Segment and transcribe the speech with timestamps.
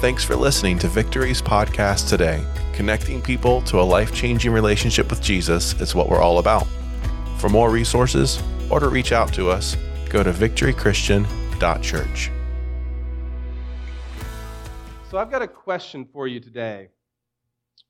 [0.00, 2.42] Thanks for listening to Victory's podcast today.
[2.72, 6.66] Connecting people to a life changing relationship with Jesus is what we're all about.
[7.36, 9.76] For more resources or to reach out to us,
[10.08, 12.30] go to victorychristian.church.
[15.10, 16.88] So, I've got a question for you today.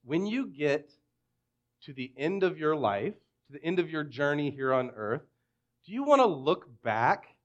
[0.03, 0.91] When you get
[1.85, 3.15] to the end of your life,
[3.47, 5.23] to the end of your journey here on earth,
[5.87, 7.37] do you want to look back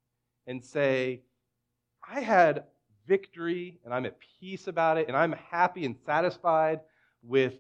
[0.47, 1.21] and say,
[2.09, 2.63] I had
[3.07, 6.81] victory and I'm at peace about it and I'm happy and satisfied
[7.23, 7.53] with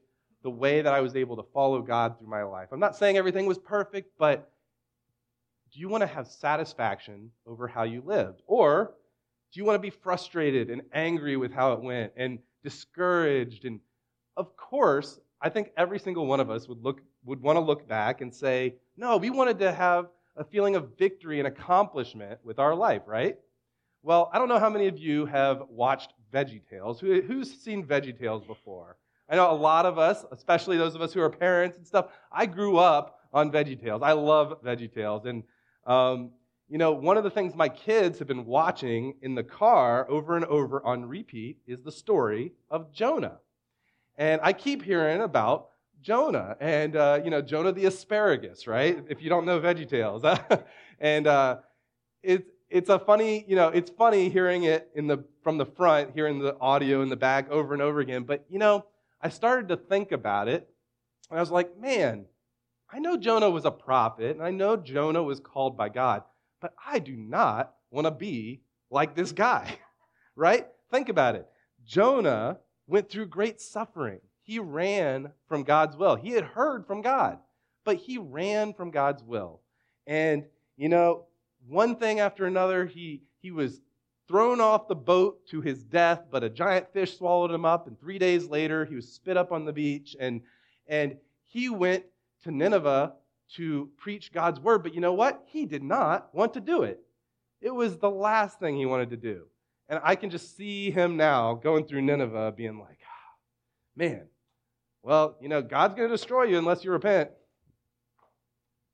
[0.43, 2.69] the way that I was able to follow God through my life?
[2.71, 4.51] I'm not saying everything was perfect, but
[5.73, 8.41] do you want to have satisfaction over how you lived?
[8.45, 8.93] Or
[9.51, 13.65] do you want to be frustrated and angry with how it went and discouraged?
[13.65, 13.79] And
[14.37, 17.87] of course, I think every single one of us would look would want to look
[17.87, 22.59] back and say, "No, we wanted to have a feeling of victory and accomplishment with
[22.59, 23.39] our life, right?"
[24.05, 26.99] Well, I don't know how many of you have watched VeggieTales.
[26.99, 28.97] Who, who's seen VeggieTales before?
[29.27, 32.09] I know a lot of us, especially those of us who are parents and stuff.
[32.31, 34.03] I grew up on VeggieTales.
[34.03, 35.41] I love VeggieTales, and
[35.87, 36.29] um,
[36.69, 40.35] you know, one of the things my kids have been watching in the car over
[40.35, 43.39] and over on repeat is the story of Jonah.
[44.19, 45.69] And I keep hearing about
[46.03, 49.03] Jonah and, uh, you know, Jonah the asparagus, right?
[49.09, 50.23] If you don't know Veggie Tales.
[50.99, 51.57] and uh,
[52.21, 56.11] it's, it's a funny, you know, it's funny hearing it in the, from the front,
[56.13, 58.23] hearing the audio in the back over and over again.
[58.23, 58.85] But, you know,
[59.21, 60.67] I started to think about it,
[61.29, 62.25] and I was like, man,
[62.91, 66.23] I know Jonah was a prophet, and I know Jonah was called by God,
[66.61, 69.79] but I do not want to be like this guy,
[70.35, 70.67] right?
[70.91, 71.47] Think about it.
[71.85, 74.19] Jonah went through great suffering.
[74.43, 76.15] He ran from God's will.
[76.15, 77.39] He had heard from God,
[77.83, 79.61] but he ran from God's will.
[80.05, 80.45] And,
[80.77, 81.25] you know,
[81.67, 83.81] one thing after another, he, he was
[84.27, 87.87] thrown off the boat to his death, but a giant fish swallowed him up.
[87.87, 90.15] And three days later, he was spit up on the beach.
[90.19, 90.41] And,
[90.87, 92.03] and he went
[92.43, 93.13] to Nineveh
[93.55, 94.83] to preach God's word.
[94.83, 95.43] But you know what?
[95.45, 96.99] He did not want to do it.
[97.61, 99.45] It was the last thing he wanted to do.
[99.87, 103.35] And I can just see him now going through Nineveh being like, oh,
[103.95, 104.27] man,
[105.03, 107.29] well, you know, God's going to destroy you unless you repent.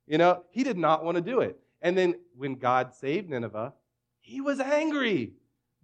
[0.06, 1.58] You know, he did not want to do it.
[1.82, 3.74] And then when God saved Nineveh,
[4.20, 5.32] he was angry.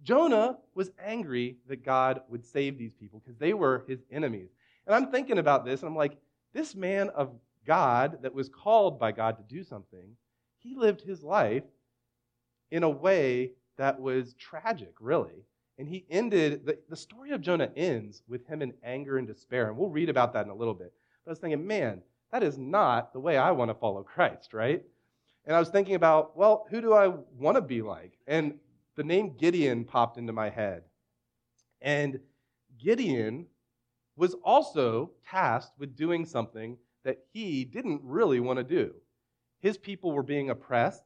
[0.01, 4.49] Jonah was angry that God would save these people because they were his enemies.
[4.87, 6.17] And I'm thinking about this, and I'm like,
[6.53, 7.33] this man of
[7.67, 10.15] God that was called by God to do something,
[10.57, 11.63] he lived his life
[12.71, 15.45] in a way that was tragic, really.
[15.77, 19.69] And he ended, the, the story of Jonah ends with him in anger and despair.
[19.69, 20.93] And we'll read about that in a little bit.
[21.23, 24.53] But I was thinking, man, that is not the way I want to follow Christ,
[24.53, 24.83] right?
[25.49, 28.13] And I was thinking about, well, who do I want to be like?
[28.27, 28.59] And
[28.95, 30.83] the name Gideon popped into my head.
[31.81, 32.19] And
[32.77, 33.47] Gideon
[34.15, 38.93] was also tasked with doing something that he didn't really want to do.
[39.59, 41.01] His people were being oppressed,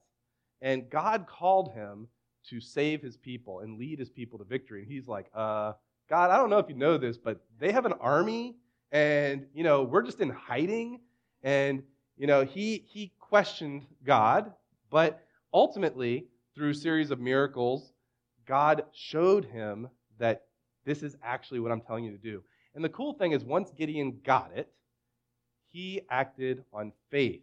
[0.61, 2.09] and God called him
[2.49, 4.81] to save his people and lead his people to victory.
[4.81, 5.71] And he's like, uh,
[6.09, 8.57] God, I don't know if you know this, but they have an army,
[8.91, 10.99] and you know, we're just in hiding.
[11.43, 11.83] And
[12.17, 14.53] you know, he he questioned God,
[14.91, 17.91] but ultimately, through a series of miracles,
[18.45, 19.89] God showed him
[20.19, 20.43] that
[20.85, 22.43] this is actually what I'm telling you to do.
[22.75, 24.71] And the cool thing is, once Gideon got it,
[25.71, 27.41] he acted on faith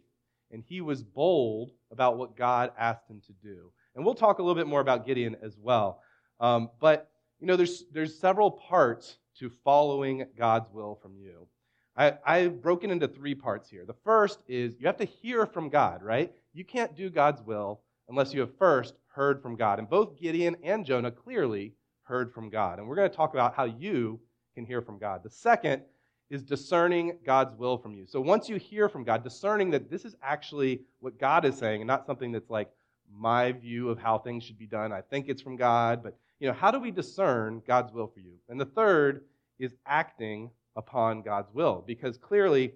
[0.49, 3.73] and he was bold about what God asked him to do.
[3.93, 5.99] And we'll talk a little bit more about Gideon as well.
[6.39, 11.49] Um, but, you know, there's, there's several parts to following God's will from you.
[11.95, 13.85] I, I've broken into three parts here.
[13.85, 16.31] The first is you have to hear from God, right?
[16.53, 19.79] You can't do God's will unless you have first heard from God.
[19.79, 22.79] And both Gideon and Jonah clearly heard from God.
[22.79, 24.19] And we're going to talk about how you
[24.55, 25.23] can hear from God.
[25.23, 25.81] The second
[26.29, 28.05] is discerning God's will from you.
[28.05, 31.81] So once you hear from God, discerning that this is actually what God is saying
[31.81, 32.69] and not something that's like
[33.13, 34.93] my view of how things should be done.
[34.93, 38.21] I think it's from God, but you know, how do we discern God's will for
[38.21, 38.33] you?
[38.47, 39.25] And the third
[39.59, 42.73] is acting upon God's will because clearly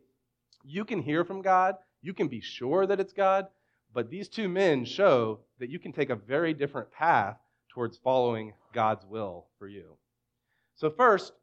[0.63, 3.47] you can hear from God, you can be sure that it's God,
[3.94, 7.38] but these two men show that you can take a very different path
[7.69, 9.97] towards following God's will for you.
[10.75, 11.33] So first,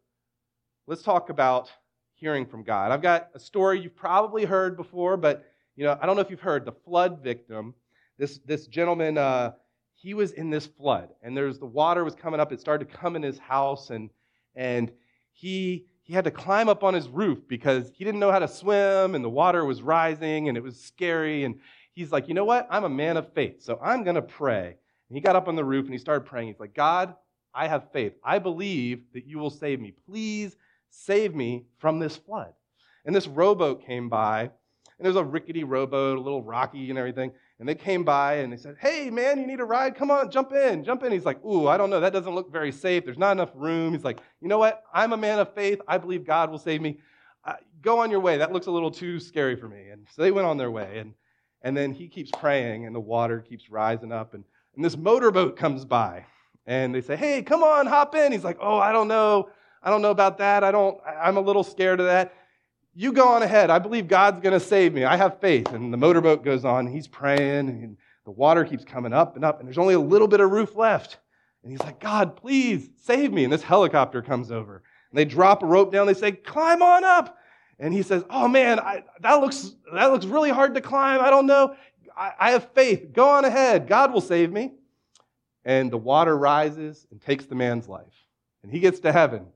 [0.86, 1.70] let's talk about
[2.14, 2.92] hearing from God.
[2.92, 5.44] I've got a story you've probably heard before, but
[5.76, 7.74] you know, I don't know if you've heard the flood victim.
[8.18, 9.52] This this gentleman, uh,
[9.94, 12.52] he was in this flood, and there's the water was coming up.
[12.52, 14.10] It started to come in his house, and
[14.54, 14.92] and
[15.32, 18.48] he he had to climb up on his roof because he didn't know how to
[18.48, 21.44] swim, and the water was rising, and it was scary.
[21.44, 21.60] And
[21.92, 22.66] he's like, you know what?
[22.70, 24.76] I'm a man of faith, so I'm gonna pray.
[25.08, 26.48] And he got up on the roof and he started praying.
[26.48, 27.14] He's like, God,
[27.54, 28.14] I have faith.
[28.24, 29.92] I believe that you will save me.
[30.06, 30.56] Please
[30.90, 32.52] save me from this flood.
[33.04, 34.50] And this rowboat came by, and
[35.00, 37.32] it was a rickety rowboat, a little rocky and everything.
[37.58, 39.94] And they came by and they said, Hey, man, you need a ride?
[39.94, 41.12] Come on, jump in, jump in.
[41.12, 42.00] He's like, Ooh, I don't know.
[42.00, 43.04] That doesn't look very safe.
[43.04, 43.92] There's not enough room.
[43.92, 44.82] He's like, You know what?
[44.92, 45.80] I'm a man of faith.
[45.86, 46.98] I believe God will save me.
[47.44, 48.38] Uh, go on your way.
[48.38, 49.90] That looks a little too scary for me.
[49.90, 50.98] And so they went on their way.
[50.98, 51.14] And,
[51.62, 54.34] and then he keeps praying, and the water keeps rising up.
[54.34, 54.44] And,
[54.74, 56.24] and this motorboat comes by.
[56.66, 58.32] And they say, Hey, come on, hop in.
[58.32, 59.50] He's like, Oh, I don't know.
[59.82, 60.62] I don't know about that.
[60.62, 62.32] I don't, I'm a little scared of that
[62.94, 63.70] you go on ahead.
[63.70, 65.04] I believe God's going to save me.
[65.04, 65.68] I have faith.
[65.72, 66.86] And the motorboat goes on.
[66.86, 70.28] He's praying, and the water keeps coming up and up, and there's only a little
[70.28, 71.18] bit of roof left.
[71.62, 73.44] And he's like, God, please save me.
[73.44, 74.82] And this helicopter comes over.
[75.10, 76.06] And they drop a rope down.
[76.06, 77.38] They say, climb on up.
[77.78, 81.20] And he says, Oh man, I, that, looks, that looks really hard to climb.
[81.20, 81.74] I don't know.
[82.16, 83.12] I, I have faith.
[83.12, 83.88] Go on ahead.
[83.88, 84.72] God will save me.
[85.64, 88.26] And the water rises and takes the man's life.
[88.62, 89.46] And he gets to heaven.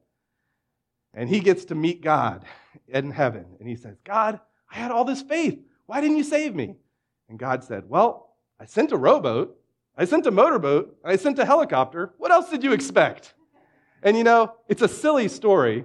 [1.16, 2.44] And he gets to meet God
[2.86, 3.46] in heaven.
[3.58, 4.38] And he says, God,
[4.70, 5.58] I had all this faith.
[5.86, 6.76] Why didn't you save me?
[7.28, 9.58] And God said, Well, I sent a rowboat,
[9.96, 12.12] I sent a motorboat, I sent a helicopter.
[12.18, 13.34] What else did you expect?
[14.02, 15.84] And you know, it's a silly story,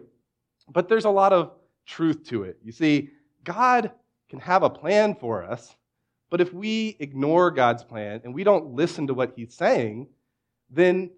[0.69, 1.53] but there's a lot of
[1.85, 2.57] truth to it.
[2.63, 3.09] You see,
[3.43, 3.91] God
[4.29, 5.75] can have a plan for us,
[6.29, 10.07] but if we ignore God's plan and we don't listen to what He's saying,
[10.69, 11.09] then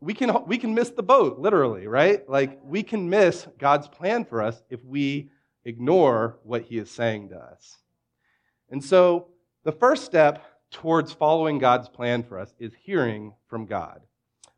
[0.00, 2.26] we can, we can miss the boat, literally, right?
[2.28, 5.30] Like, we can miss God's plan for us if we
[5.64, 7.78] ignore what He is saying to us.
[8.70, 9.28] And so,
[9.64, 14.00] the first step towards following God's plan for us is hearing from God.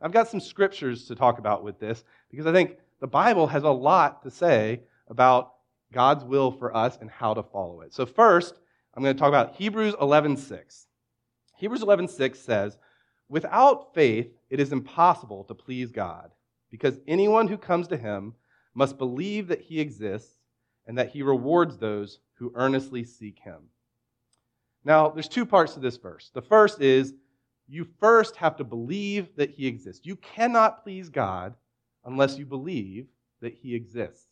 [0.00, 3.64] I've got some scriptures to talk about with this because I think the Bible has
[3.64, 5.54] a lot to say about
[5.92, 7.92] God's will for us and how to follow it.
[7.92, 8.60] So, first,
[8.94, 10.86] I'm going to talk about Hebrews 11:6.
[11.56, 12.78] Hebrews 11:6 says,
[13.32, 16.32] Without faith, it is impossible to please God,
[16.70, 18.34] because anyone who comes to him
[18.75, 20.37] must believe that he exists
[20.87, 23.70] and that he rewards those who earnestly seek him.
[24.84, 26.31] Now, there's two parts to this verse.
[26.34, 27.14] The first is
[27.67, 30.05] you first have to believe that he exists.
[30.05, 31.55] You cannot please God
[32.05, 33.06] unless you believe
[33.40, 34.26] that he exists.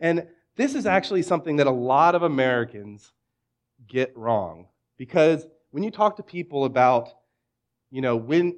[0.00, 0.26] And
[0.56, 3.12] this is actually something that a lot of Americans
[3.86, 4.66] get wrong
[4.96, 7.10] because when you talk to people about
[7.90, 8.56] you know, when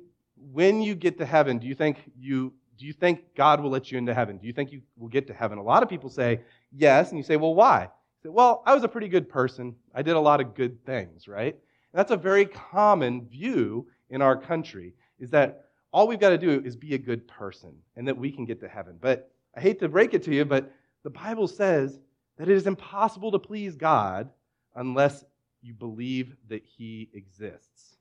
[0.53, 3.93] when you get to heaven, do you think you do you think God will let
[3.93, 4.39] you into heaven?
[4.39, 5.59] Do you think you will get to heaven?
[5.59, 6.41] A lot of people say
[6.73, 7.89] yes, and you say, well, why?
[8.23, 9.77] Say, well, I was a pretty good person.
[9.95, 11.55] I did a lot of good things, right?
[11.55, 14.95] And that's a very common view in our country.
[15.19, 18.33] Is that all we've got to do is be a good person, and that we
[18.33, 18.97] can get to heaven.
[19.01, 20.73] But I hate to break it to you, but
[21.05, 22.01] the Bible says
[22.39, 24.31] that it is impossible to please God
[24.75, 25.25] unless
[25.61, 27.93] you believe that He exists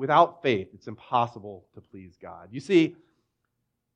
[0.00, 2.48] without faith, it's impossible to please God.
[2.50, 2.96] You see,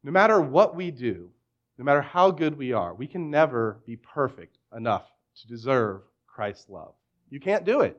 [0.02, 1.30] no matter what we do,
[1.78, 5.06] no matter how good we are, we can never be perfect enough
[5.40, 6.92] to deserve Christ's love.
[7.30, 7.98] You can't do it.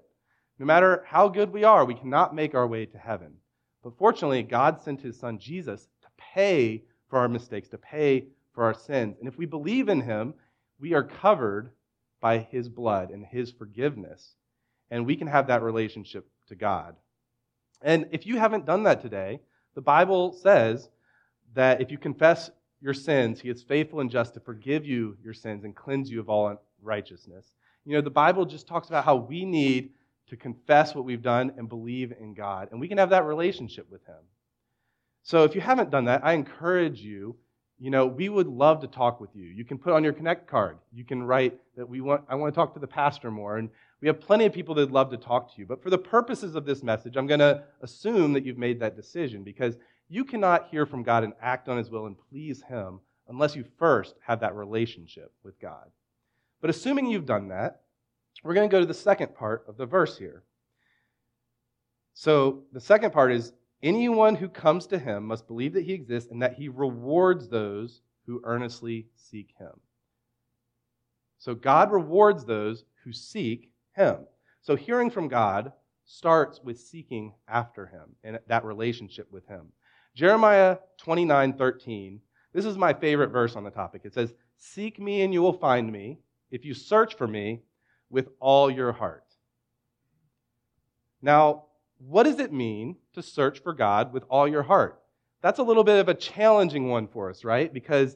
[0.60, 3.34] No matter how good we are, we cannot make our way to heaven.
[3.84, 8.66] But fortunately, God sent his son Jesus to pay for our mistakes, to pay for
[8.66, 9.18] our sins.
[9.19, 10.36] And if we believe in him,
[10.80, 11.72] we are covered
[12.22, 14.36] by his blood and his forgiveness.
[14.92, 16.96] And we can have that relationship to God.
[17.81, 19.39] And if you haven't done that today,
[19.75, 20.89] the Bible says
[21.54, 22.50] that if you confess
[22.82, 26.20] your sins, he is faithful and just to forgive you your sins and cleanse you
[26.20, 27.51] of all unrighteousness.
[27.86, 29.91] You know, the Bible just talks about how we need
[30.27, 33.89] to confess what we've done and believe in God, and we can have that relationship
[33.91, 34.24] with him.
[35.22, 37.36] So if you haven't done that, I encourage you,
[37.79, 39.46] you know, we would love to talk with you.
[39.46, 40.77] You can put on your connect card.
[40.94, 43.70] You can write that we want I want to talk to the pastor more and
[44.02, 45.66] we have plenty of people that'd love to talk to you.
[45.66, 48.96] But for the purposes of this message, I'm going to assume that you've made that
[48.96, 49.78] decision because
[50.10, 53.66] you cannot hear from God and act on His will and please Him unless you
[53.80, 55.90] first have that relationship with God.
[56.62, 57.82] But assuming you've done that,
[58.44, 60.44] we're going to go to the second part of the verse here.
[62.14, 66.32] So the second part is anyone who comes to Him must believe that He exists
[66.32, 69.80] and that He rewards those who earnestly seek Him.
[71.40, 74.18] So God rewards those who seek him.
[74.62, 75.72] So hearing from God
[76.06, 79.68] starts with seeking after Him and that relationship with Him.
[80.16, 82.22] Jeremiah 29 13.
[82.54, 84.02] This is my favorite verse on the topic.
[84.06, 86.20] It says, Seek me and you will find me
[86.52, 87.62] if you search for me
[88.10, 89.25] with all your heart.
[91.22, 91.66] Now,
[91.98, 95.02] what does it mean to search for God with all your heart?
[95.42, 97.74] That's a little bit of a challenging one for us, right?
[97.74, 98.16] Because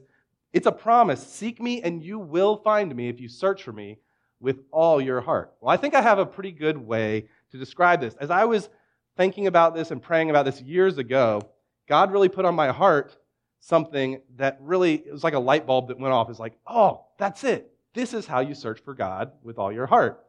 [0.52, 3.98] it's a promise seek me and you will find me if you search for me
[4.40, 5.52] with all your heart.
[5.60, 8.14] Well, I think I have a pretty good way to describe this.
[8.14, 8.68] As I was
[9.16, 11.42] thinking about this and praying about this years ago,
[11.88, 13.16] God really put on my heart
[13.60, 16.30] something that really it was like a light bulb that went off.
[16.30, 17.70] It's like, oh, that's it.
[17.92, 20.24] This is how you search for God with all your heart.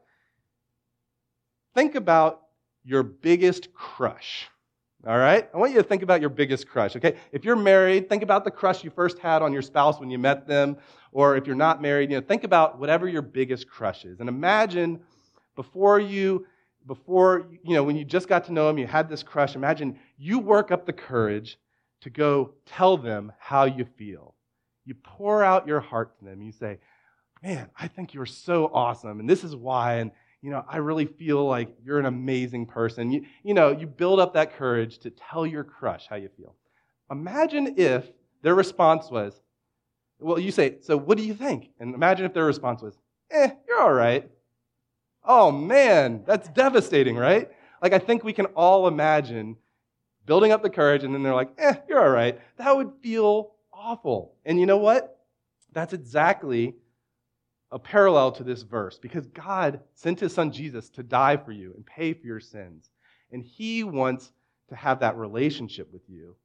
[1.73, 2.41] Think about
[2.83, 4.49] your biggest crush.
[5.07, 5.49] All right?
[5.51, 7.17] I want you to think about your biggest crush, okay?
[7.31, 10.19] If you're married, think about the crush you first had on your spouse when you
[10.19, 10.77] met them.
[11.11, 14.19] Or if you're not married, you know, think about whatever your biggest crush is.
[14.19, 14.99] And imagine
[15.55, 16.45] before you,
[16.85, 19.97] before, you know, when you just got to know them, you had this crush, imagine
[20.17, 21.57] you work up the courage
[22.01, 24.35] to go tell them how you feel.
[24.85, 26.41] You pour out your heart to them.
[26.41, 26.79] You say,
[27.43, 29.95] Man, I think you're so awesome, and this is why.
[29.95, 33.11] And you know, I really feel like you're an amazing person.
[33.11, 36.55] You, you know, you build up that courage to tell your crush how you feel.
[37.11, 38.09] Imagine if
[38.41, 39.39] their response was,
[40.19, 41.69] well, you say, so what do you think?
[41.79, 42.97] And imagine if their response was,
[43.29, 44.29] eh, you're all right.
[45.23, 47.49] Oh man, that's devastating, right?
[47.81, 49.57] Like, I think we can all imagine
[50.25, 52.39] building up the courage and then they're like, eh, you're all right.
[52.57, 54.33] That would feel awful.
[54.45, 55.19] And you know what?
[55.73, 56.75] That's exactly
[57.71, 61.73] a parallel to this verse because God sent his son Jesus to die for you
[61.75, 62.89] and pay for your sins.
[63.31, 64.31] And he wants
[64.69, 66.35] to have that relationship with you.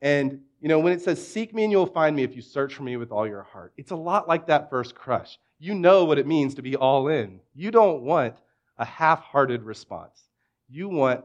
[0.00, 2.74] And, you know, when it says, Seek me and you'll find me if you search
[2.74, 5.38] for me with all your heart, it's a lot like that first crush.
[5.58, 7.40] You know what it means to be all in.
[7.54, 8.36] You don't want
[8.78, 10.24] a half hearted response.
[10.70, 11.24] You want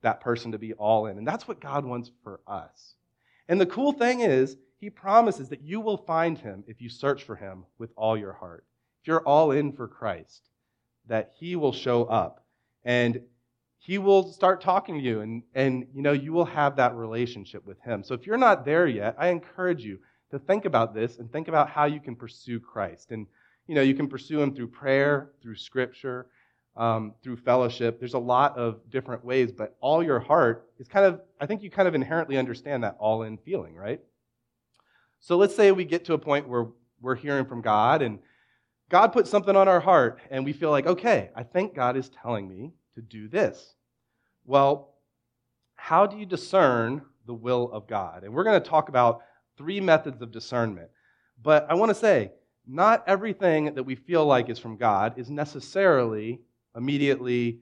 [0.00, 1.18] that person to be all in.
[1.18, 2.94] And that's what God wants for us.
[3.48, 7.24] And the cool thing is, he promises that you will find him if you search
[7.24, 8.64] for him with all your heart
[9.04, 10.48] if you're all in for Christ,
[11.08, 12.42] that He will show up
[12.86, 13.20] and
[13.76, 17.66] He will start talking to you and, and you know, you will have that relationship
[17.66, 18.02] with Him.
[18.02, 19.98] So if you're not there yet, I encourage you
[20.30, 23.10] to think about this and think about how you can pursue Christ.
[23.10, 23.26] And,
[23.66, 26.28] you know, you can pursue Him through prayer, through Scripture,
[26.74, 27.98] um, through fellowship.
[27.98, 31.62] There's a lot of different ways, but all your heart is kind of, I think
[31.62, 34.00] you kind of inherently understand that all in feeling, right?
[35.20, 36.68] So let's say we get to a point where
[37.02, 38.20] we're hearing from God and
[38.90, 42.10] God puts something on our heart and we feel like, okay, I think God is
[42.22, 43.74] telling me to do this.
[44.44, 44.94] Well,
[45.74, 48.24] how do you discern the will of God?
[48.24, 49.22] And we're going to talk about
[49.56, 50.90] three methods of discernment.
[51.42, 52.32] But I want to say,
[52.66, 56.40] not everything that we feel like is from God is necessarily
[56.76, 57.60] immediately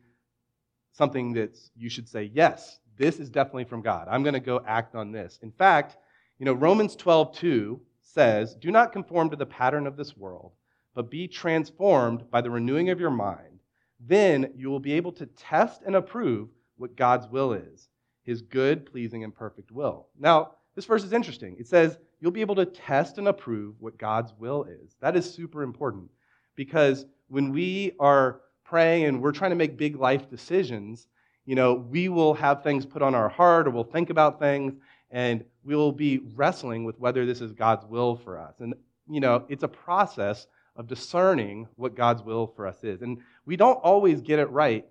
[0.92, 4.08] something that you should say, yes, this is definitely from God.
[4.10, 5.38] I'm going to go act on this.
[5.42, 5.96] In fact,
[6.38, 10.52] you know, Romans 12, 2 says, Do not conform to the pattern of this world
[10.94, 13.60] but be transformed by the renewing of your mind.
[14.00, 17.88] Then you will be able to test and approve what God's will is,
[18.24, 20.08] his good, pleasing, and perfect will.
[20.18, 21.56] Now, this verse is interesting.
[21.58, 24.96] It says you'll be able to test and approve what God's will is.
[25.00, 26.10] That is super important
[26.56, 31.06] because when we are praying and we're trying to make big life decisions,
[31.44, 34.74] you know, we will have things put on our heart or we'll think about things
[35.10, 38.54] and we will be wrestling with whether this is God's will for us.
[38.60, 38.74] And,
[39.08, 40.46] you know, it's a process
[40.76, 43.02] of discerning what God's will for us is.
[43.02, 44.86] And we don't always get it right,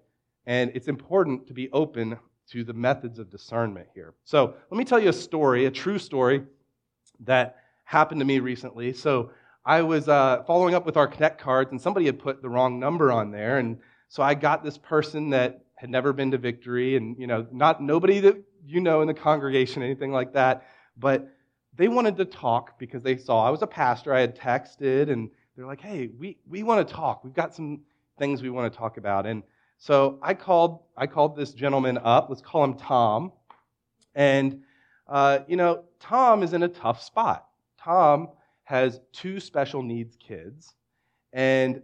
[0.45, 2.17] and it's important to be open
[2.51, 4.13] to the methods of discernment here.
[4.23, 6.43] So let me tell you a story, a true story
[7.21, 8.93] that happened to me recently.
[8.93, 9.31] So
[9.65, 12.79] I was uh, following up with our Connect cards, and somebody had put the wrong
[12.79, 16.95] number on there, and so I got this person that had never been to Victory,
[16.95, 20.65] and you know, not nobody that you know in the congregation, anything like that,
[20.97, 21.29] but
[21.75, 24.13] they wanted to talk because they saw I was a pastor.
[24.13, 25.29] I had texted and
[25.61, 27.23] they're like, hey, we, we want to talk.
[27.23, 27.81] We've got some
[28.17, 29.27] things we want to talk about.
[29.27, 29.43] And
[29.77, 32.29] so I called, I called this gentleman up.
[32.29, 33.31] Let's call him Tom.
[34.15, 34.63] And,
[35.07, 37.45] uh, you know, Tom is in a tough spot.
[37.79, 38.29] Tom
[38.63, 40.73] has two special needs kids.
[41.31, 41.83] And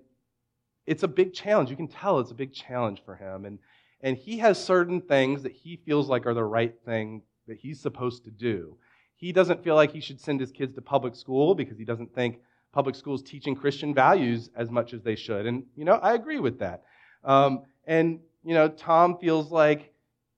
[0.87, 1.69] it's a big challenge.
[1.69, 3.45] You can tell it's a big challenge for him.
[3.45, 3.59] And,
[4.01, 7.79] and he has certain things that he feels like are the right thing that he's
[7.79, 8.75] supposed to do.
[9.17, 12.15] He doesn't feel like he should send his kids to public school because he doesn't
[12.15, 12.39] think
[12.77, 15.47] public schools teaching Christian values as much as they should.
[15.47, 16.83] And, you know, I agree with that.
[17.23, 19.91] Um, and, you know, Tom feels like,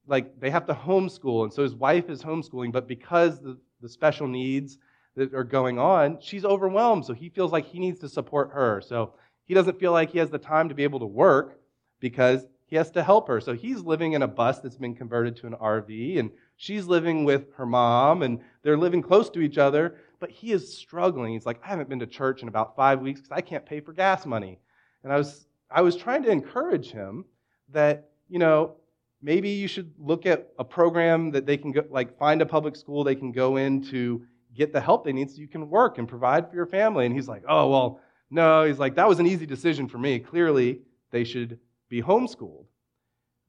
[0.07, 1.43] like they have to homeschool.
[1.43, 4.77] And so his wife is homeschooling, but because the, the special needs
[5.17, 7.03] that are going on, she's overwhelmed.
[7.03, 8.79] So he feels like he needs to support her.
[8.79, 11.59] So he doesn't feel like he has the time to be able to work
[11.99, 13.41] because he has to help her.
[13.41, 17.25] So he's living in a bus that's been converted to an RV, and she's living
[17.25, 21.33] with her mom, and they're living close to each other but he is struggling.
[21.33, 23.79] He's like, I haven't been to church in about five weeks because I can't pay
[23.79, 24.59] for gas money.
[25.03, 27.25] And I was, I was trying to encourage him
[27.69, 28.75] that, you know,
[29.21, 32.75] maybe you should look at a program that they can go, like find a public
[32.75, 34.21] school they can go in to
[34.55, 37.05] get the help they need so you can work and provide for your family.
[37.05, 38.65] And he's like, oh, well, no.
[38.65, 40.19] He's like, that was an easy decision for me.
[40.19, 42.65] Clearly, they should be homeschooled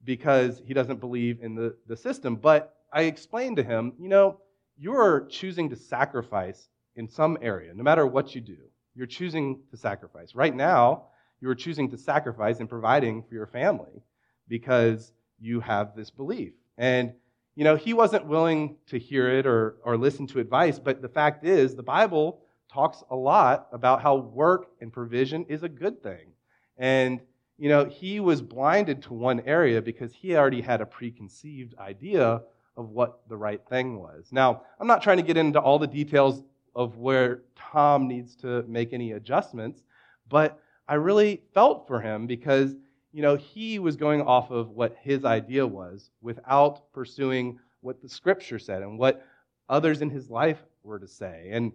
[0.05, 2.37] because he doesn't believe in the, the system.
[2.37, 4.41] But I explained to him, you know,
[4.81, 8.57] you are choosing to sacrifice in some area, no matter what you do.
[8.95, 10.35] You're choosing to sacrifice.
[10.35, 11.05] Right now,
[11.41, 14.03] you are choosing to sacrifice in providing for your family
[14.49, 16.55] because you have this belief.
[16.79, 17.13] And,
[17.57, 21.09] you know, he wasn't willing to hear it or, or listen to advice, but the
[21.09, 22.41] fact is, the Bible
[22.73, 26.33] talks a lot about how work and provision is a good thing.
[26.79, 27.21] And,
[27.59, 32.41] you know, he was blinded to one area because he already had a preconceived idea
[32.81, 34.29] of what the right thing was.
[34.33, 36.43] Now, I'm not trying to get into all the details
[36.75, 39.83] of where Tom needs to make any adjustments,
[40.29, 40.59] but
[40.89, 42.75] I really felt for him because,
[43.13, 48.09] you know, he was going off of what his idea was without pursuing what the
[48.09, 49.25] scripture said and what
[49.69, 51.51] others in his life were to say.
[51.53, 51.73] And,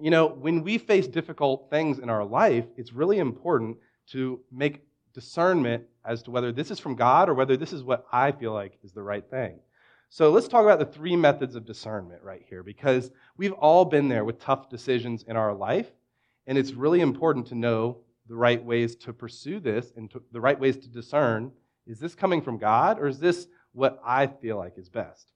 [0.00, 3.76] you know, when we face difficult things in our life, it's really important
[4.08, 4.82] to make
[5.14, 8.52] discernment as to whether this is from God or whether this is what I feel
[8.52, 9.60] like is the right thing.
[10.10, 14.08] So let's talk about the three methods of discernment right here because we've all been
[14.08, 15.90] there with tough decisions in our life,
[16.46, 20.40] and it's really important to know the right ways to pursue this and to, the
[20.40, 21.52] right ways to discern
[21.86, 25.32] is this coming from God or is this what I feel like is best?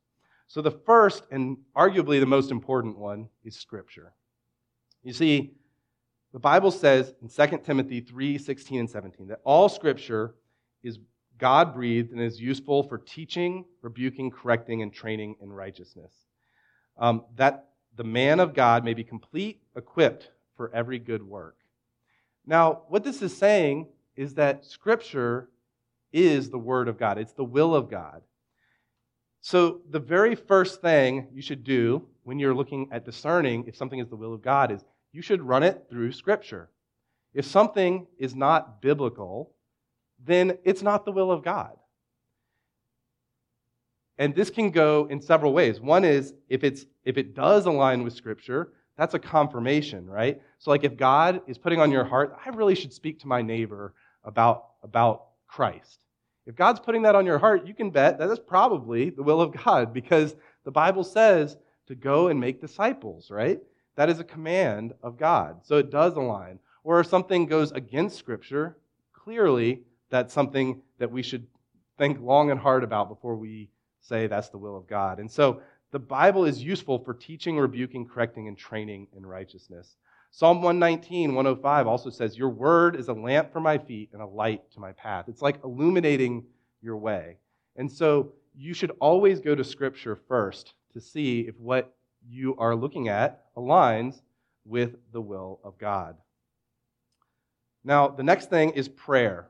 [0.47, 4.13] So the first and arguably the most important one is Scripture.
[5.03, 5.55] You see,
[6.33, 10.35] the Bible says in 2 Timothy 3 16 and 17 that all Scripture
[10.83, 10.99] is
[11.43, 16.13] God breathed and is useful for teaching, rebuking, correcting, and training in righteousness.
[16.97, 21.57] Um, that the man of God may be complete, equipped for every good work.
[22.47, 25.49] Now, what this is saying is that Scripture
[26.13, 28.23] is the Word of God, it's the will of God.
[29.41, 33.99] So, the very first thing you should do when you're looking at discerning if something
[33.99, 36.71] is the will of God is you should run it through Scripture.
[37.35, 39.52] If something is not biblical,
[40.25, 41.77] then it's not the will of God.
[44.19, 45.81] And this can go in several ways.
[45.81, 50.41] One is if it's if it does align with scripture, that's a confirmation, right?
[50.59, 53.43] So like if God is putting on your heart, I really should speak to my
[53.43, 56.05] neighbor about about Christ.
[56.47, 59.41] If God's putting that on your heart, you can bet that is probably the will
[59.41, 61.57] of God because the Bible says
[61.87, 63.61] to go and make disciples, right?
[63.97, 65.61] That is a command of God.
[65.65, 66.59] So it does align.
[66.85, 68.77] Or if something goes against scripture,
[69.13, 69.83] clearly
[70.13, 71.47] that's something that we should
[71.99, 73.71] think long and hard about before we
[74.01, 75.19] say that's the will of God.
[75.19, 79.97] And so the Bible is useful for teaching, rebuking, correcting, and training in righteousness.
[80.31, 84.27] Psalm 119, 105 also says, Your word is a lamp for my feet and a
[84.27, 85.27] light to my path.
[85.29, 86.45] It's like illuminating
[86.83, 87.39] your way.
[87.77, 91.95] And so you should always go to Scripture first to see if what
[92.29, 94.21] you are looking at aligns
[94.67, 96.17] with the will of God.
[97.83, 99.49] Now, the next thing is prayer.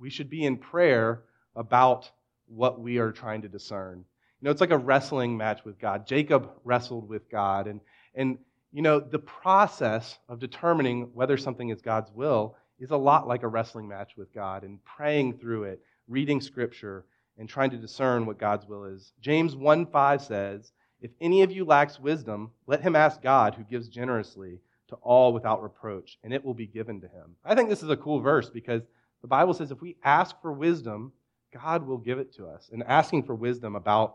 [0.00, 1.22] We should be in prayer
[1.54, 2.10] about
[2.46, 3.98] what we are trying to discern.
[3.98, 6.06] You know, it's like a wrestling match with God.
[6.06, 7.66] Jacob wrestled with God.
[7.66, 7.80] And,
[8.14, 8.38] and
[8.72, 13.42] you know, the process of determining whether something is God's will is a lot like
[13.42, 17.04] a wrestling match with God and praying through it, reading scripture,
[17.36, 19.12] and trying to discern what God's will is.
[19.20, 23.64] James 1 5 says, If any of you lacks wisdom, let him ask God, who
[23.64, 27.36] gives generously to all without reproach, and it will be given to him.
[27.44, 28.82] I think this is a cool verse because
[29.22, 31.12] the Bible says if we ask for wisdom,
[31.52, 32.70] God will give it to us.
[32.72, 34.14] And asking for wisdom about,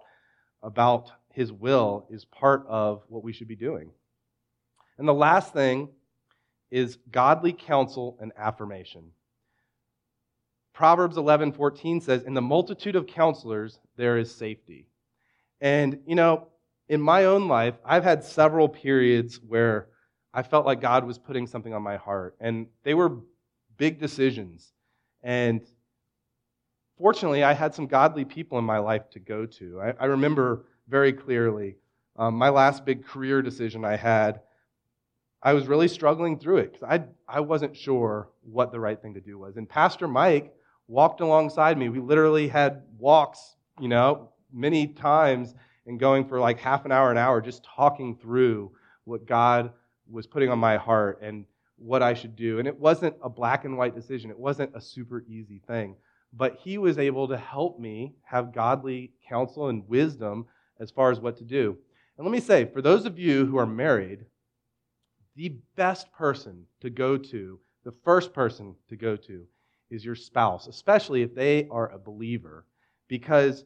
[0.63, 3.91] about his will is part of what we should be doing.
[4.97, 5.89] And the last thing
[6.71, 9.11] is godly counsel and affirmation.
[10.73, 14.89] Proverbs 11:14 says, "In the multitude of counselors there is safety."
[15.61, 16.49] And you know,
[16.89, 19.89] in my own life, I've had several periods where
[20.33, 23.21] I felt like God was putting something on my heart, and they were
[23.77, 24.73] big decisions.
[25.25, 25.61] And
[26.99, 29.81] fortunately, I had some godly people in my life to go to.
[29.81, 31.77] I, I remember very clearly
[32.15, 34.41] um, my last big career decision I had.
[35.41, 39.15] I was really struggling through it because I, I wasn't sure what the right thing
[39.15, 39.57] to do was.
[39.57, 40.53] And Pastor Mike
[40.87, 41.89] walked alongside me.
[41.89, 45.55] We literally had walks, you know, many times
[45.87, 48.71] and going for like half an hour, an hour, just talking through
[49.05, 49.71] what God
[50.07, 51.19] was putting on my heart.
[51.23, 51.45] And
[51.85, 52.59] what I should do.
[52.59, 55.95] And it wasn't a black and white decision, it wasn't a super easy thing.
[56.33, 60.47] But he was able to help me have godly counsel and wisdom
[60.79, 61.77] as far as what to do.
[62.17, 64.25] And let me say, for those of you who are married,
[65.35, 69.45] the best person to go to, the first person to go to,
[69.89, 72.65] is your spouse, especially if they are a believer,
[73.07, 73.63] because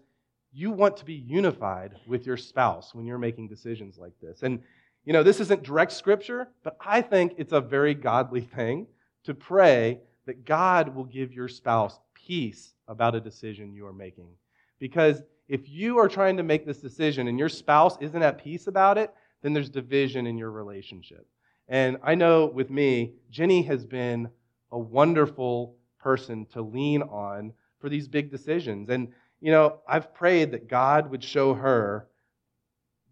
[0.52, 4.44] you want to be unified with your spouse when you're making decisions like this.
[4.44, 4.62] And
[5.10, 8.86] you know, this isn't direct scripture, but I think it's a very godly thing
[9.24, 14.30] to pray that God will give your spouse peace about a decision you are making.
[14.78, 18.68] Because if you are trying to make this decision and your spouse isn't at peace
[18.68, 21.26] about it, then there's division in your relationship.
[21.68, 24.30] And I know with me, Jenny has been
[24.72, 28.90] a wonderful person to lean on for these big decisions.
[28.92, 29.08] And,
[29.42, 32.10] you know, I've prayed that God would show her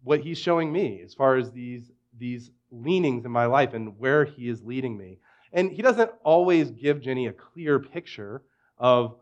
[0.08, 4.24] what He's showing me as far as these, these leanings in my life and where
[4.24, 5.18] He is leading me.
[5.52, 8.40] And He doesn't always give Jenny a clear picture
[8.78, 9.16] of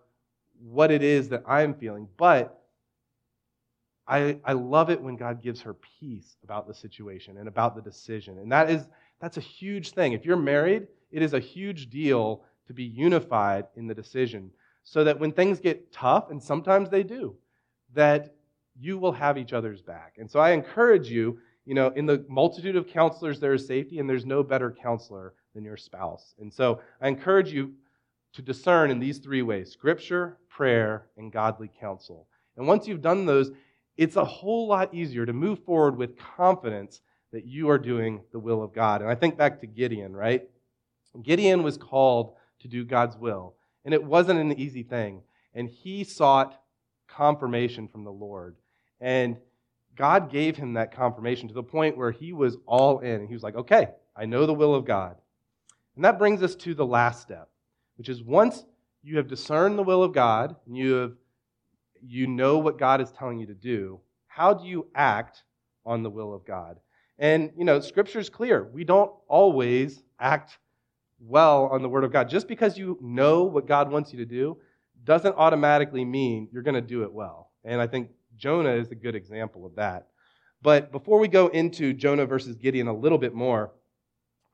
[0.62, 2.62] what it is that I'm feeling, but
[4.06, 7.82] I, I love it when God gives her peace about the situation and about the
[7.82, 8.38] decision.
[8.38, 8.86] And that is
[9.20, 10.12] that's a huge thing.
[10.12, 14.52] If you're married, it is a huge deal to be unified in the decision
[14.84, 17.34] so that when things get tough, and sometimes they do,
[17.94, 18.35] that
[18.78, 20.14] you will have each other's back.
[20.18, 23.98] And so I encourage you, you know, in the multitude of counselors, there is safety,
[23.98, 26.34] and there's no better counselor than your spouse.
[26.38, 27.72] And so I encourage you
[28.34, 32.28] to discern in these three ways scripture, prayer, and godly counsel.
[32.56, 33.50] And once you've done those,
[33.96, 37.00] it's a whole lot easier to move forward with confidence
[37.32, 39.00] that you are doing the will of God.
[39.00, 40.48] And I think back to Gideon, right?
[41.22, 45.22] Gideon was called to do God's will, and it wasn't an easy thing.
[45.54, 46.60] And he sought
[47.08, 48.56] confirmation from the Lord.
[49.00, 49.36] And
[49.96, 53.20] God gave him that confirmation to the point where he was all in.
[53.20, 55.16] And he was like, okay, I know the will of God.
[55.94, 57.48] And that brings us to the last step,
[57.96, 58.64] which is once
[59.02, 61.12] you have discerned the will of God and you have
[62.02, 65.44] you know what God is telling you to do, how do you act
[65.84, 66.78] on the will of God?
[67.18, 68.68] And, you know, Scripture is clear.
[68.72, 70.58] We don't always act
[71.18, 72.28] well on the Word of God.
[72.28, 74.58] Just because you know what God wants you to do
[75.04, 77.50] doesn't automatically mean you're going to do it well.
[77.64, 80.08] And I think Jonah is a good example of that.
[80.62, 83.72] But before we go into Jonah versus Gideon a little bit more,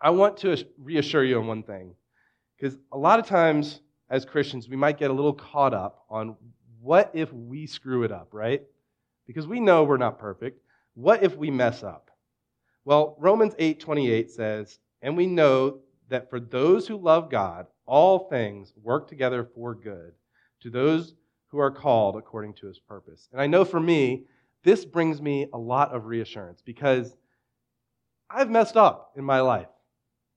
[0.00, 1.94] I want to reassure you on one thing.
[2.56, 6.36] Because a lot of times as Christians, we might get a little caught up on
[6.80, 8.62] what if we screw it up, right?
[9.26, 10.60] Because we know we're not perfect.
[10.94, 12.10] What if we mess up?
[12.84, 18.74] Well, Romans 8:28 says, "And we know that for those who love God, all things
[18.76, 20.14] work together for good
[20.60, 21.14] to those
[21.52, 24.24] who are called according to his purpose." And I know for me,
[24.64, 27.16] this brings me a lot of reassurance because
[28.28, 29.68] I've messed up in my life.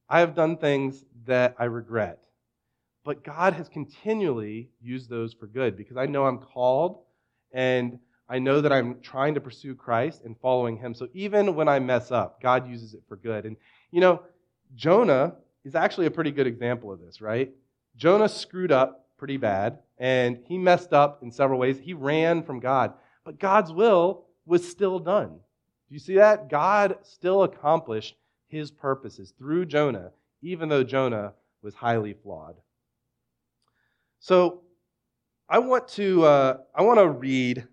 [0.08, 2.20] I have done things that I regret.
[3.04, 7.04] But God has continually used those for good because I know I'm called
[7.52, 10.96] and I know that I'm trying to pursue Christ and following Him.
[10.96, 13.46] So even when I mess up, God uses it for good.
[13.46, 13.56] And,
[13.92, 14.24] you know,
[14.74, 17.52] Jonah is actually a pretty good example of this, right?
[17.96, 21.80] Jonah screwed up pretty bad and he messed up in several ways.
[21.80, 25.30] He ran from God, but God's will was still done.
[25.30, 26.50] Do you see that?
[26.50, 28.16] God still accomplished
[28.48, 32.56] his purposes through Jonah, even though Jonah was highly flawed.
[34.20, 34.62] So
[35.48, 37.68] I want to uh, I want to read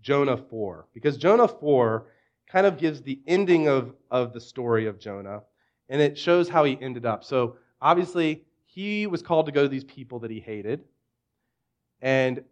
[0.00, 2.06] Jonah 4 because Jonah 4
[2.46, 5.42] kind of gives the ending of, of the story of Jonah
[5.88, 7.24] and it shows how he ended up.
[7.24, 10.84] So obviously he was called to go to these people that he hated
[12.02, 12.42] and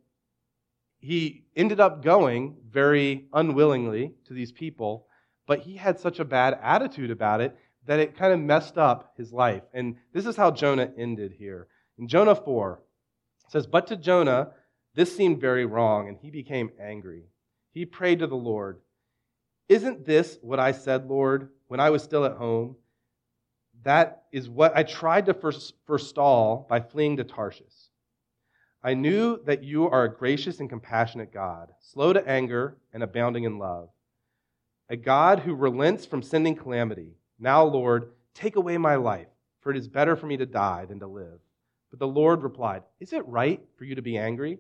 [1.01, 5.09] he ended up going very unwillingly to these people,
[5.49, 7.57] but he had such a bad attitude about it
[7.87, 9.63] that it kind of messed up his life.
[9.75, 11.67] And this is how Jonah ended here.
[11.99, 12.81] In Jonah 4,
[13.49, 14.53] says, But to Jonah,
[14.95, 17.25] this seemed very wrong, and he became angry.
[17.73, 18.79] He prayed to the Lord,
[19.69, 22.77] Isn't this what I said, Lord, when I was still at home?
[23.85, 25.35] That is what I tried to
[25.87, 27.91] forestall by fleeing to Tarshish.
[28.83, 33.45] I knew that you are a gracious and compassionate God, slow to anger and abounding
[33.45, 33.91] in love,
[34.89, 37.15] a God who relents from sending calamity.
[37.39, 39.29] Now, Lord, take away my life,
[39.61, 41.39] for it is better for me to die than to live.
[41.91, 44.59] But the Lord replied, Is it right for you to be angry?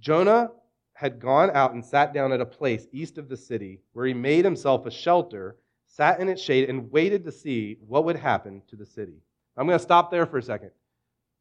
[0.00, 0.50] Jonah
[0.92, 4.14] had gone out and sat down at a place east of the city where he
[4.14, 5.56] made himself a shelter,
[5.88, 9.20] sat in its shade, and waited to see what would happen to the city.
[9.56, 10.70] I'm going to stop there for a second.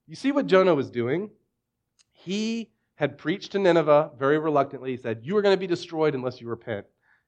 [0.08, 1.30] You see what Jonah was doing?
[2.12, 4.92] He had preached to Nineveh very reluctantly.
[4.92, 6.86] He said, You are going to be destroyed unless you repent.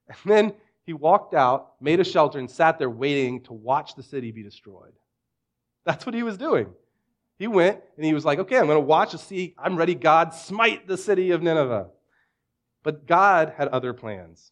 [0.08, 0.54] And then
[0.86, 4.42] he walked out, made a shelter, and sat there waiting to watch the city be
[4.42, 4.94] destroyed.
[5.86, 6.68] That's what he was doing.
[7.38, 9.54] He went and he was like, okay, I'm going to watch and see.
[9.58, 9.94] I'm ready.
[9.94, 11.88] God, smite the city of Nineveh.
[12.82, 14.52] But God had other plans.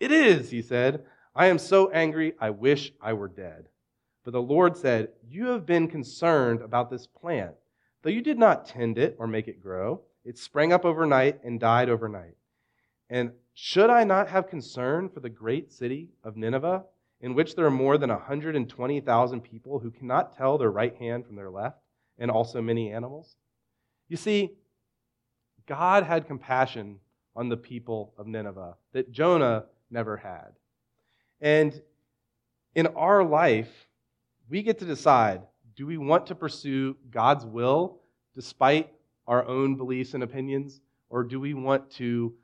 [0.00, 1.04] It is, he said.
[1.34, 3.68] I am so angry, I wish I were dead.
[4.24, 7.54] But the Lord said, You have been concerned about this plant,
[8.02, 10.02] though you did not tend it or make it grow.
[10.24, 12.36] It sprang up overnight and died overnight.
[13.08, 16.84] And should I not have concern for the great city of Nineveh,
[17.20, 21.36] in which there are more than 120,000 people who cannot tell their right hand from
[21.36, 21.78] their left,
[22.18, 23.36] and also many animals?
[24.08, 24.52] You see,
[25.66, 27.00] God had compassion
[27.34, 30.52] on the people of Nineveh that Jonah never had.
[31.40, 31.80] And
[32.74, 33.70] in our life,
[34.48, 35.42] we get to decide
[35.76, 38.00] do we want to pursue God's will
[38.34, 38.90] despite
[39.28, 40.80] our own beliefs and opinions?
[41.08, 42.34] Or do we want to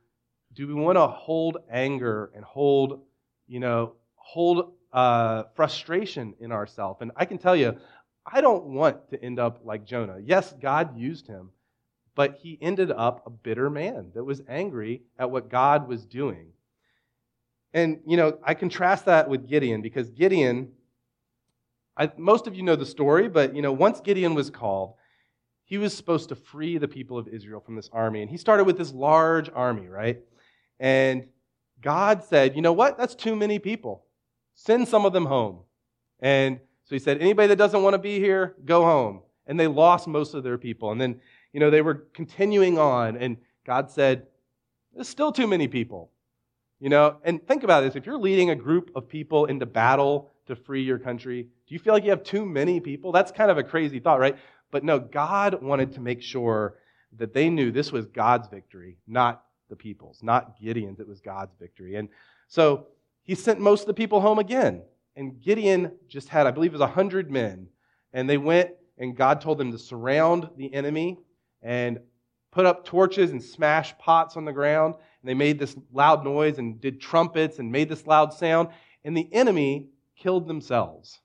[0.55, 3.01] do we want to hold anger and hold,
[3.49, 7.01] you know, hold uh, frustration in ourselves?
[7.01, 7.77] And I can tell you,
[8.25, 10.19] I don't want to end up like Jonah.
[10.23, 11.51] Yes, God used him,
[12.15, 16.54] but he ended up a bitter man that was angry at what God was doing.
[17.75, 20.73] And, you know, I contrast that with Gideon because Gideon,
[21.97, 24.95] I, most of you know the story, but, you know, once Gideon was called,
[25.65, 28.23] he was supposed to free the people of Israel from this army.
[28.23, 30.21] And he started with this large army, right?
[30.81, 31.27] And
[31.83, 32.97] God said, you know what?
[32.97, 34.05] That's too many people.
[34.55, 35.61] Send some of them home.
[36.21, 39.23] And so he said, anybody that doesn't want to be here, go home.
[39.47, 40.93] And they lost most of their people.
[40.93, 41.21] And then
[41.55, 44.27] you know, they were continuing on, and God said,
[44.93, 46.11] There's still too many people.
[46.85, 50.35] You know, and think about this if you're leading a group of people into battle
[50.49, 53.11] to free your country, do you feel like you have too many people?
[53.11, 54.37] That's kind of a crazy thought, right?
[54.71, 56.77] But no, God wanted to make sure
[57.17, 61.01] that they knew this was God's victory, not the people's, not Gideon's.
[61.01, 61.95] It was God's victory.
[61.95, 62.11] And
[62.49, 62.89] so
[63.23, 64.83] he sent most of the people home again.
[65.17, 67.67] And Gideon just had, I believe it was 100 men.
[68.13, 71.17] And they went, and God told them to surround the enemy
[71.63, 72.01] and
[72.51, 74.97] put up torches and smashed pots on the ground.
[75.25, 78.69] And they made this loud noise and did trumpets and made this loud sound.
[79.07, 81.19] And the enemy killed themselves.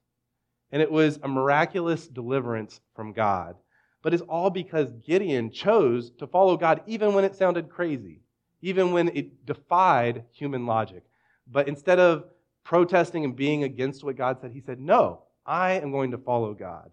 [0.71, 3.57] And it was a miraculous deliverance from God.
[4.01, 8.21] But it's all because Gideon chose to follow God even when it sounded crazy,
[8.61, 11.03] even when it defied human logic.
[11.51, 12.23] But instead of
[12.63, 16.53] protesting and being against what God said, he said, No, I am going to follow
[16.53, 16.89] God.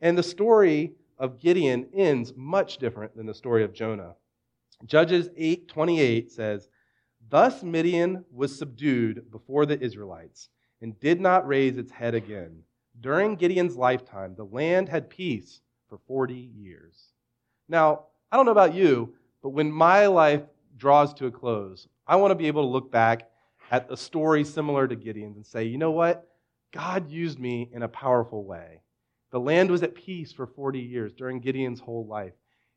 [0.00, 4.14] And the story of Gideon ends much different than the story of Jonah.
[4.84, 6.68] Judges 8:28 says,
[7.28, 12.62] "Thus Midian was subdued before the Israelites and did not raise its head again.
[13.00, 17.12] During Gideon's lifetime, the land had peace for 40 years."
[17.68, 22.16] Now, I don't know about you, but when my life draws to a close, I
[22.16, 23.30] want to be able to look back
[23.70, 26.30] at a story similar to Gideon's and say, "You know what?
[26.72, 28.82] God used me in a powerful way."
[29.30, 32.34] The land was at peace for 40 years during Gideon's whole life.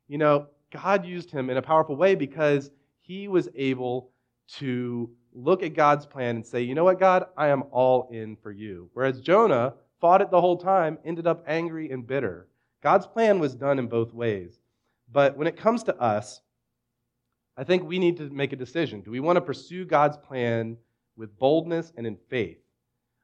[0.08, 4.12] You know, God used him in a powerful way because he was able
[4.58, 8.36] to look at God's plan and say, you know what, God, I am all in
[8.36, 8.90] for you.
[8.94, 12.48] Whereas Jonah fought it the whole time, ended up angry and bitter.
[12.82, 14.60] God's plan was done in both ways.
[15.12, 16.42] But when it comes to us,
[17.58, 19.02] I think we need to make a decision.
[19.02, 20.78] Do we want to pursue God's plan
[21.18, 22.60] with boldness and in faith?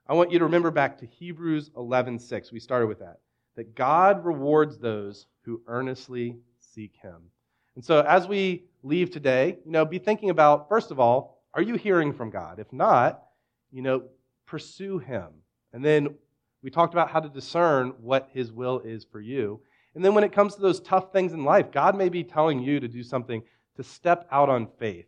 [0.07, 2.51] I want you to remember back to Hebrews 11:6.
[2.51, 3.21] We started with that.
[3.55, 7.31] That God rewards those who earnestly seek him.
[7.75, 11.61] And so as we leave today, you know, be thinking about first of all, are
[11.61, 12.59] you hearing from God?
[12.59, 13.23] If not,
[13.71, 14.03] you know,
[14.45, 15.27] pursue him.
[15.73, 16.15] And then
[16.63, 19.61] we talked about how to discern what his will is for you.
[19.93, 22.61] And then when it comes to those tough things in life, God may be telling
[22.61, 23.41] you to do something
[23.77, 25.05] to step out on faith.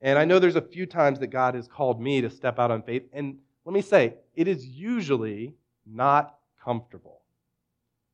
[0.00, 2.70] And I know there's a few times that God has called me to step out
[2.70, 3.04] on faith.
[3.12, 5.54] And let me say, it is usually
[5.84, 7.22] not comfortable.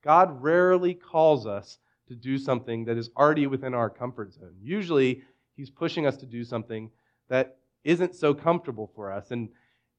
[0.02, 4.54] God rarely calls us to do something that is already within our comfort zone.
[4.62, 5.22] Usually,
[5.56, 6.90] He's pushing us to do something
[7.28, 9.30] that isn't so comfortable for us.
[9.30, 9.48] And,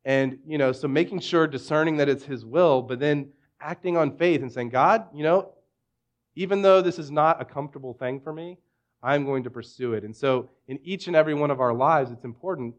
[0.03, 3.29] and, you know, so making sure, discerning that it's His will, but then
[3.61, 5.53] acting on faith and saying, God, you know,
[6.35, 8.57] even though this is not a comfortable thing for me,
[9.01, 10.03] I'm going to pursue it.
[10.03, 12.75] And so, in each and every one of our lives, it's important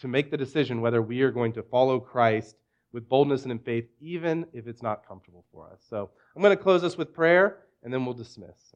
[0.00, 2.56] to make the decision whether we are going to follow Christ
[2.92, 5.80] with boldness and in faith, even if it's not comfortable for us.
[5.88, 8.74] So I'm going to close this with prayer, and then we'll dismiss.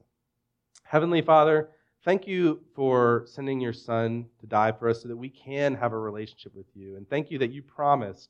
[0.83, 1.69] Heavenly Father,
[2.03, 5.93] thank you for sending your Son to die for us so that we can have
[5.93, 6.97] a relationship with you.
[6.97, 8.29] And thank you that you promised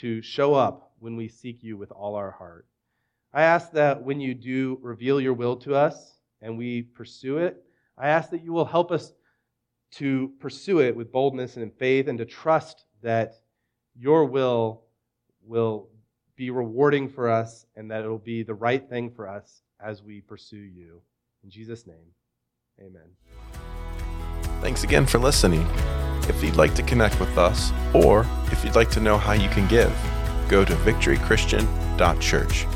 [0.00, 2.66] to show up when we seek you with all our heart.
[3.32, 7.62] I ask that when you do reveal your will to us and we pursue it,
[7.96, 9.12] I ask that you will help us
[9.92, 13.34] to pursue it with boldness and in faith and to trust that
[13.94, 14.82] your will
[15.44, 15.88] will
[16.36, 20.02] be rewarding for us and that it will be the right thing for us as
[20.02, 21.02] we pursue you.
[21.42, 22.14] In Jesus' name,
[22.80, 23.10] amen.
[24.60, 25.66] Thanks again for listening.
[26.28, 29.48] If you'd like to connect with us, or if you'd like to know how you
[29.48, 29.92] can give,
[30.48, 32.66] go to victorychristian.church.